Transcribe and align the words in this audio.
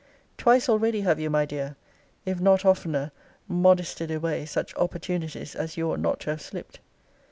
Twice 0.35 0.67
already 0.67 1.01
have 1.01 1.19
you, 1.19 1.29
my 1.29 1.45
dear, 1.45 1.75
if 2.25 2.39
not 2.39 2.65
oftener 2.65 3.11
modesty'd 3.47 4.09
away 4.09 4.47
such 4.47 4.75
opportunities 4.75 5.55
as 5.55 5.77
you 5.77 5.91
ought 5.91 5.99
not 5.99 6.21
to 6.21 6.31
have 6.31 6.41
slipped. 6.41 6.79